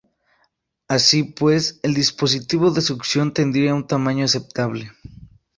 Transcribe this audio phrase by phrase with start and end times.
[0.87, 4.91] Así pues, el dispositivo de succión tendría un tamaño aceptable.